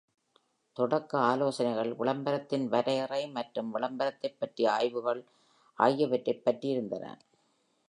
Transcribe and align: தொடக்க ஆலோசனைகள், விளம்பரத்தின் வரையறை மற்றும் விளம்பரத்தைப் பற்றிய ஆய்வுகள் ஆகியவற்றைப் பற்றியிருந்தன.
தொடக்க 0.77 1.19
ஆலோசனைகள், 1.19 1.93
விளம்பரத்தின் 1.93 2.67
வரையறை 2.67 3.29
மற்றும் 3.29 3.75
விளம்பரத்தைப் 3.75 4.39
பற்றிய 4.39 4.71
ஆய்வுகள் 4.71 5.21
ஆகியவற்றைப் 5.79 6.43
பற்றியிருந்தன. 6.45 7.05